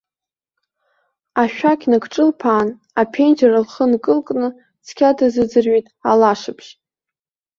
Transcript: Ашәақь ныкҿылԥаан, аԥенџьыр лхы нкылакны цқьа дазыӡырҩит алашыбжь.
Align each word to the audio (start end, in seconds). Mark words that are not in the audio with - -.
Ашәақь 1.41 1.85
ныкҿылԥаан, 1.91 2.67
аԥенџьыр 3.01 3.51
лхы 3.63 3.85
нкылакны 3.91 4.47
цқьа 4.85 5.09
дазыӡырҩит 5.17 5.87
алашыбжь. 6.09 6.69